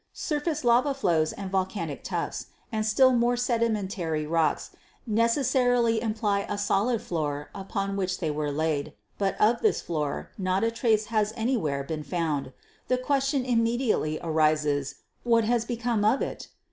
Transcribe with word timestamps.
Surface 0.13 0.63
lava 0.63 0.95
flows 0.95 1.31
and 1.31 1.51
volcanic 1.51 2.03
tuffs, 2.03 2.47
and 2.71 2.87
still 2.87 3.11
more 3.13 3.37
sedimentary 3.37 4.25
rocks, 4.25 4.71
necessarily 5.05 6.01
imply 6.01 6.43
a 6.49 6.57
solid 6.57 7.03
floor 7.03 7.51
upon 7.53 7.95
which 7.95 8.17
they 8.17 8.31
were 8.31 8.49
laid 8.51 8.85
down, 8.85 8.93
but 9.19 9.39
of 9.39 9.61
this 9.61 9.79
floor 9.79 10.31
not 10.39 10.63
a 10.63 10.71
trace 10.71 11.05
has 11.13 11.33
anywhere 11.35 11.83
been 11.83 12.01
found. 12.01 12.51
The 12.87 12.97
question 12.97 13.45
immediately 13.45 14.19
arises, 14.23 14.95
What 15.23 15.43
has 15.43 15.65
become 15.65 16.03
of 16.03 16.23
it? 16.23 16.47